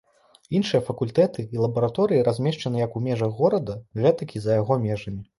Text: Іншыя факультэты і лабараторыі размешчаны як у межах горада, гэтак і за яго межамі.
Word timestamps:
Іншыя 0.59 0.79
факультэты 0.85 1.43
і 1.55 1.59
лабараторыі 1.65 2.23
размешчаны 2.27 2.81
як 2.85 2.95
у 2.99 3.01
межах 3.07 3.31
горада, 3.43 3.75
гэтак 4.01 4.33
і 4.41 4.41
за 4.47 4.57
яго 4.61 4.79
межамі. 4.87 5.21